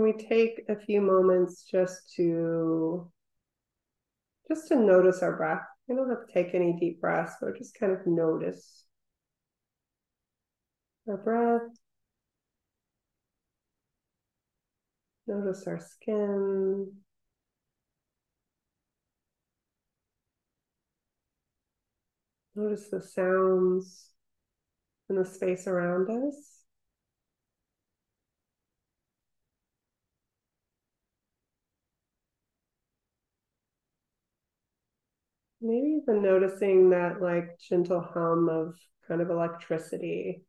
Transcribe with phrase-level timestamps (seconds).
[0.00, 3.12] Can we take a few moments just to
[4.48, 5.60] just to notice our breath?
[5.86, 8.86] We don't have to take any deep breaths, but just kind of notice
[11.06, 11.68] our breath.
[15.26, 16.92] Notice our skin.
[22.54, 24.08] Notice the sounds
[25.10, 26.59] in the space around us.
[35.60, 40.42] Maybe even noticing that like gentle hum of kind of electricity.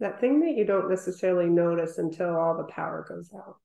[0.00, 3.56] That thing that you don't necessarily notice until all the power goes out.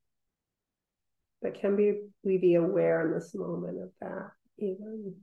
[1.41, 5.15] But can be we be aware in this moment of that even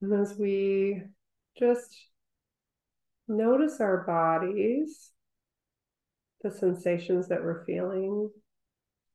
[0.00, 1.02] And as we
[1.58, 1.94] just
[3.26, 5.10] notice our bodies,
[6.42, 8.30] the sensations that we're feeling,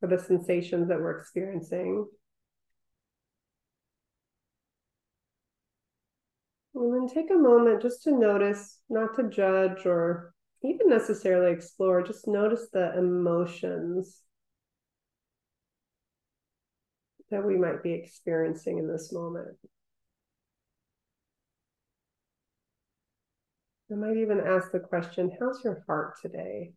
[0.02, 2.06] or the sensations that we're experiencing.
[6.76, 12.04] And then take a moment just to notice, not to judge or even necessarily explore,
[12.04, 14.22] just notice the emotions
[17.30, 19.58] that we might be experiencing in this moment.
[23.94, 26.72] I might even ask the question How's your heart today?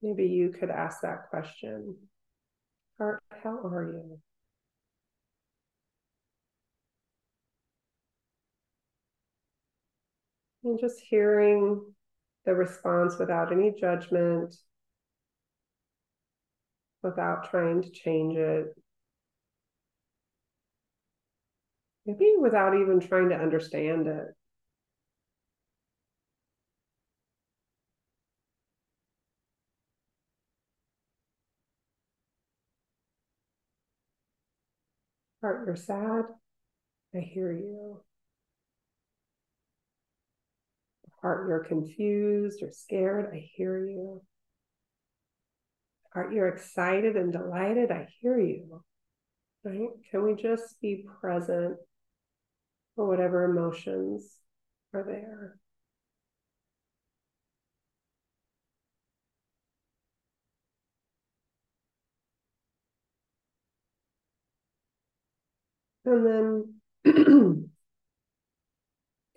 [0.00, 1.94] Maybe you could ask that question.
[2.96, 4.18] Heart, how are you?
[10.64, 11.82] And just hearing
[12.46, 14.54] the response without any judgment,
[17.02, 18.74] without trying to change it,
[22.08, 24.34] maybe without even trying to understand it.
[35.42, 36.24] Heart, you're sad.
[37.14, 38.00] I hear you.
[41.20, 43.30] Heart, you're confused or scared.
[43.32, 44.22] I hear you.
[46.14, 47.90] Heart, you're excited and delighted.
[47.90, 48.82] I hear you.
[49.62, 49.88] Right?
[50.10, 51.76] Can we just be present
[52.98, 54.28] or whatever emotions
[54.92, 55.56] are there.
[66.04, 66.74] And then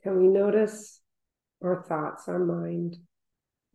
[0.04, 1.00] can we notice
[1.64, 2.98] our thoughts, our mind,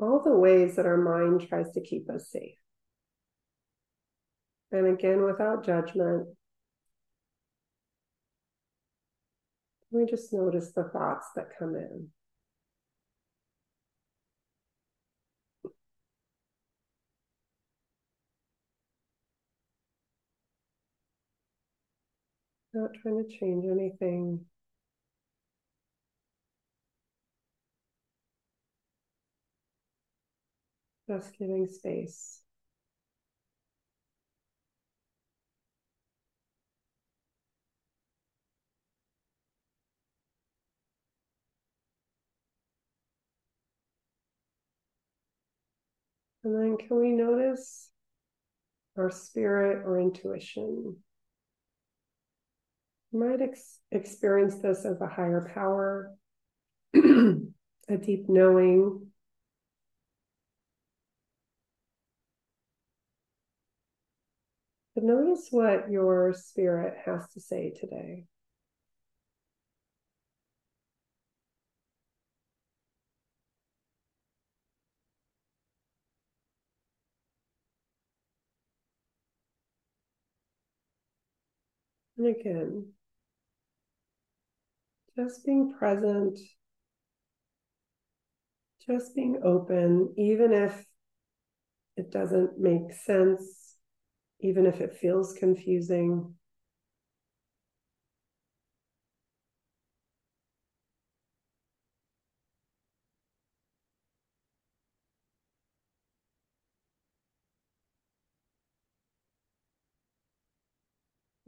[0.00, 2.58] all the ways that our mind tries to keep us safe?
[4.72, 6.26] And again, without judgment,
[9.96, 12.08] We just notice the thoughts that come in.
[22.74, 24.44] Not trying to change anything.
[31.08, 32.42] Just giving space.
[46.46, 47.90] And then can we notice
[48.96, 50.96] our spirit or intuition?
[53.10, 56.14] You might ex- experience this as a higher power,
[56.94, 59.08] a deep knowing.
[64.94, 68.26] But notice what your spirit has to say today.
[82.26, 82.92] Again,
[85.16, 86.36] just being present,
[88.84, 90.84] just being open, even if
[91.96, 93.76] it doesn't make sense,
[94.40, 96.34] even if it feels confusing.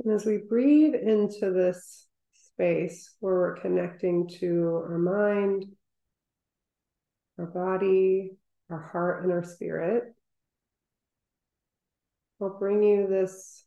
[0.09, 5.67] And as we breathe into this space where we're connecting to our mind,
[7.39, 8.31] our body,
[8.71, 10.05] our heart, and our spirit,
[12.41, 13.67] I'll bring you this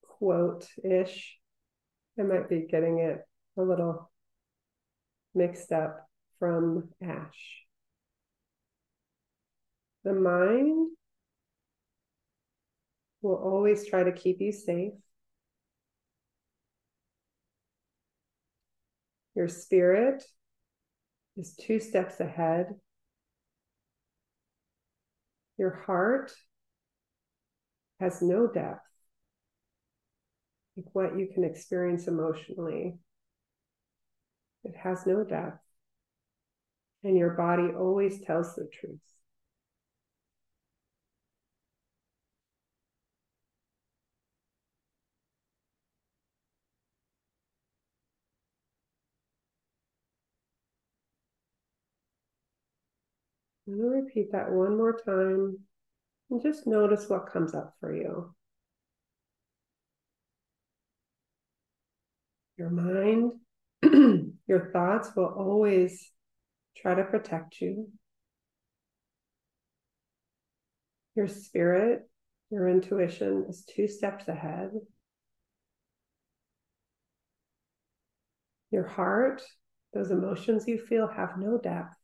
[0.00, 1.36] quote ish.
[2.18, 3.20] I might be getting it
[3.58, 4.10] a little
[5.34, 6.08] mixed up
[6.38, 7.66] from Ash.
[10.02, 10.92] The mind
[13.20, 14.94] will always try to keep you safe.
[19.34, 20.24] Your spirit
[21.36, 22.74] is two steps ahead.
[25.58, 26.32] Your heart
[28.00, 28.80] has no depth,
[30.76, 32.98] like what you can experience emotionally.
[34.64, 35.60] It has no depth.
[37.04, 39.00] And your body always tells the truth.
[53.70, 55.58] I'm going to repeat that one more time
[56.28, 58.34] and just notice what comes up for you.
[62.58, 63.32] Your mind,
[64.48, 66.10] your thoughts will always
[66.76, 67.88] try to protect you.
[71.14, 72.08] Your spirit,
[72.50, 74.70] your intuition is two steps ahead.
[78.72, 79.42] Your heart,
[79.94, 81.99] those emotions you feel have no depth.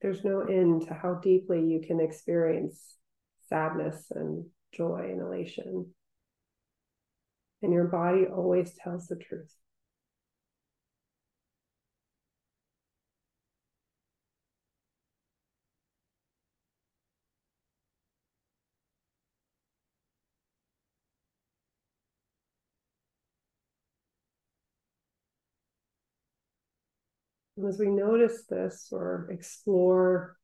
[0.00, 2.96] There's no end to how deeply you can experience
[3.48, 5.92] sadness and joy and elation.
[7.62, 9.54] And your body always tells the truth.
[27.66, 30.36] As we notice this or explore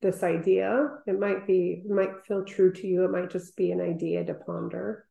[0.00, 3.04] this idea, it might be, it might feel true to you.
[3.04, 5.06] It might just be an idea to ponder.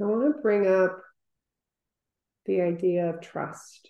[0.00, 1.00] I want to bring up
[2.46, 3.88] the idea of trust,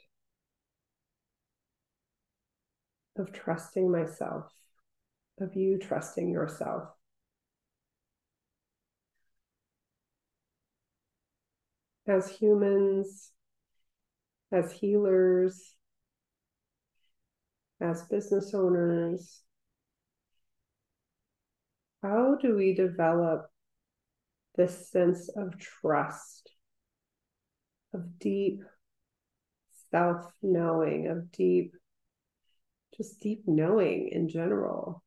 [3.19, 4.47] of trusting myself,
[5.41, 6.89] of you trusting yourself.
[12.07, 13.31] As humans,
[14.55, 15.75] as healers,
[17.81, 19.43] as business owners?
[22.03, 23.47] How do we develop
[24.57, 26.51] this sense of trust,
[27.93, 28.63] of deep
[29.91, 31.75] self knowing, of deep,
[32.97, 35.04] just deep knowing in general?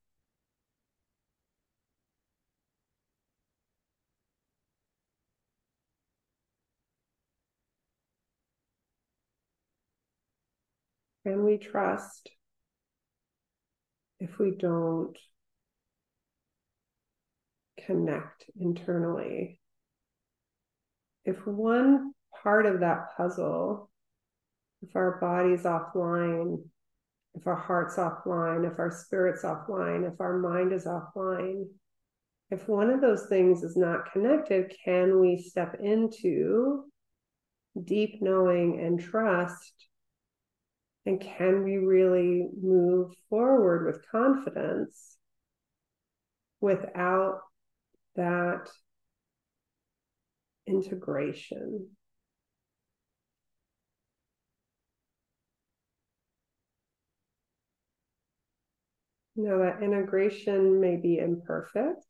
[11.28, 12.30] Can we trust
[14.22, 15.18] if we don't
[17.86, 19.60] connect internally?
[21.26, 23.90] If one part of that puzzle,
[24.82, 26.64] if our body's offline,
[27.36, 31.66] if our heart's offline, if our spirit's offline, if our mind is offline,
[32.52, 36.86] if one of those things is not connected, can we step into
[37.84, 39.87] deep knowing and trust
[41.08, 45.16] and can we really move forward with confidence
[46.60, 47.40] without
[48.18, 48.68] that
[50.68, 51.88] integration?
[59.38, 62.04] Now, that integration may be imperfect.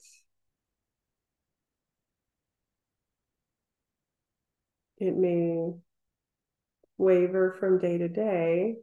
[4.97, 5.73] It may
[6.97, 8.77] waver from day to day.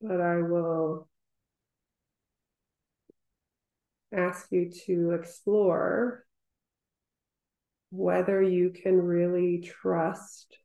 [0.00, 1.08] But I will
[4.12, 6.24] ask you to explore
[7.90, 10.56] whether you can really trust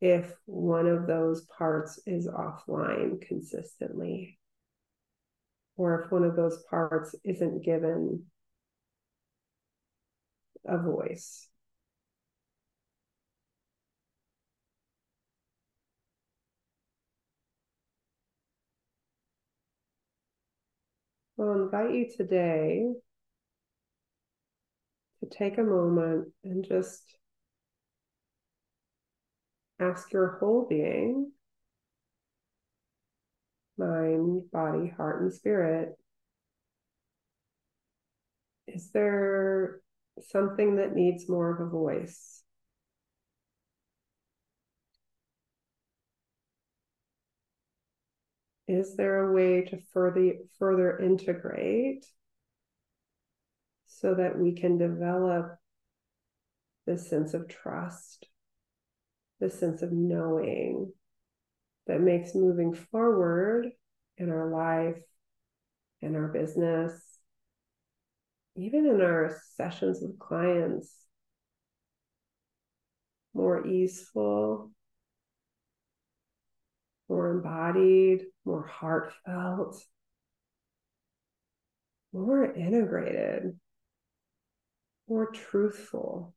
[0.00, 4.38] if one of those parts is offline consistently,
[5.76, 8.24] or if one of those parts isn't given
[10.64, 11.49] a voice
[21.40, 22.86] I'll invite you today
[25.22, 27.02] to take a moment and just
[29.78, 31.32] ask your whole being
[33.78, 35.96] mind, body, heart, and spirit
[38.74, 39.80] is there
[40.28, 42.39] something that needs more of a voice?
[48.70, 52.06] Is there a way to further further integrate
[53.86, 55.58] so that we can develop
[56.86, 58.28] this sense of trust,
[59.40, 60.92] this sense of knowing
[61.88, 63.66] that makes moving forward
[64.18, 65.02] in our life,
[66.00, 66.92] in our business,
[68.54, 70.94] even in our sessions with clients,
[73.34, 74.70] more easeful,
[77.10, 79.84] more embodied, more heartfelt,
[82.12, 83.58] more integrated,
[85.08, 86.34] more truthful.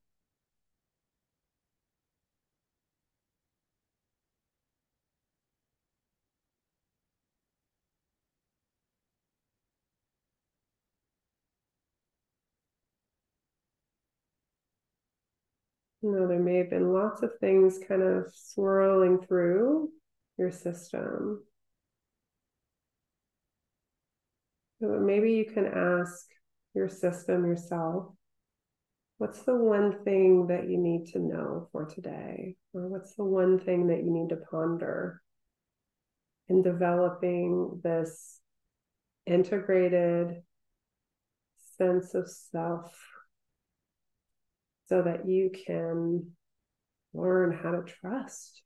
[16.02, 19.90] You know, there may have been lots of things kind of swirling through
[20.38, 21.44] your system.
[24.80, 26.28] So maybe you can ask
[26.74, 28.08] your system yourself
[29.18, 32.56] what's the one thing that you need to know for today?
[32.74, 35.22] Or what's the one thing that you need to ponder
[36.50, 38.42] in developing this
[39.26, 40.42] integrated
[41.78, 42.94] sense of self
[44.90, 46.32] so that you can
[47.14, 48.62] learn how to trust.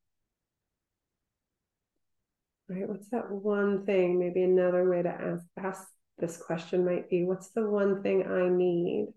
[2.70, 2.88] Right?
[2.88, 4.20] What's that one thing?
[4.20, 8.50] Maybe another way to ask, ask this question might be what's the one thing I
[8.50, 9.14] need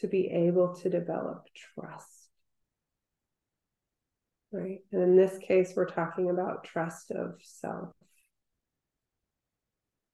[0.00, 2.08] to be able to develop trust?
[4.52, 4.80] Right.
[4.92, 7.88] And in this case, we're talking about trust of self.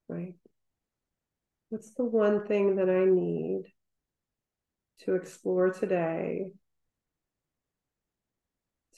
[0.07, 0.35] Right.
[1.69, 3.63] What's the one thing that I need
[5.05, 6.51] to explore today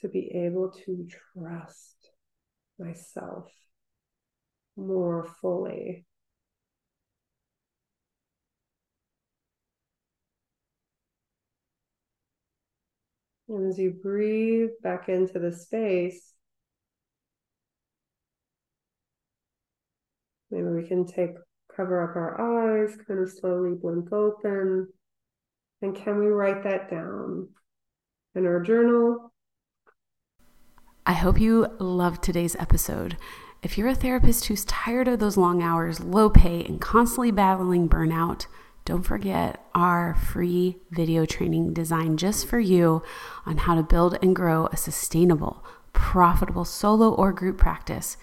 [0.02, 2.02] to be able to trust
[2.80, 3.51] myself
[4.75, 6.06] more fully.
[13.50, 16.34] And as you breathe back into the space,
[20.50, 21.36] maybe we can take
[21.75, 24.88] cover up our eyes, kind of slowly blink open.
[25.82, 27.50] And can we write that down
[28.36, 29.33] in our journal?
[31.24, 33.15] Hope you loved today's episode.
[33.62, 37.88] If you're a therapist who's tired of those long hours, low pay, and constantly battling
[37.88, 38.48] burnout,
[38.84, 43.03] don't forget our free video training designed just for you
[43.46, 45.63] on how to build and grow a sustainable,
[45.94, 48.18] profitable solo or group practice.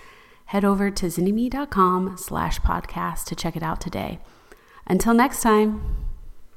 [0.45, 4.19] Head over to zynnyme.com slash podcast to check it out today.
[4.87, 6.10] Until next time.